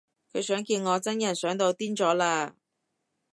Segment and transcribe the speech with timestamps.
[0.33, 2.55] 佢想見我真人想到癲咗喇